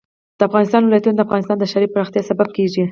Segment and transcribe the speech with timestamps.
[0.37, 2.79] د افغانستان ولايتونه د افغانستان د ښاري پراختیا سبب کېږي.